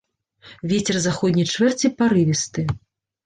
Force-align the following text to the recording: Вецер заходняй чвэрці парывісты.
Вецер 0.71 0.95
заходняй 1.03 1.47
чвэрці 1.53 1.93
парывісты. 1.99 2.65